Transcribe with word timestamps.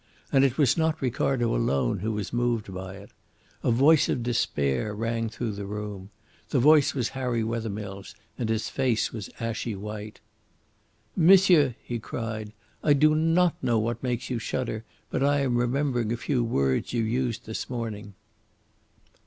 And 0.31 0.43
it 0.43 0.57
was 0.57 0.77
not 0.77 0.99
Ricardo 0.99 1.55
alone 1.55 1.99
who 1.99 2.11
was 2.11 2.33
moved 2.33 2.73
by 2.73 2.95
it. 2.95 3.11
A 3.63 3.69
voice 3.69 4.09
of 4.09 4.23
despair 4.23 4.95
rang 4.95 5.29
through 5.29 5.51
the 5.51 5.67
room. 5.67 6.09
The 6.49 6.57
voice 6.57 6.95
was 6.95 7.09
Harry 7.09 7.43
Wethermill's, 7.43 8.15
and 8.35 8.49
his 8.49 8.67
face 8.67 9.13
was 9.13 9.29
ashy 9.39 9.75
white. 9.75 10.19
"Monsieur!" 11.15 11.75
he 11.83 11.99
cried, 11.99 12.51
"I 12.83 12.93
do 12.93 13.13
not 13.13 13.53
know 13.63 13.77
what 13.77 14.01
makes 14.01 14.27
you 14.31 14.39
shudder; 14.39 14.83
but 15.11 15.21
I 15.23 15.41
am 15.41 15.55
remembering 15.55 16.11
a 16.11 16.17
few 16.17 16.43
words 16.43 16.93
you 16.93 17.03
used 17.03 17.45
this 17.45 17.69
morning." 17.69 18.15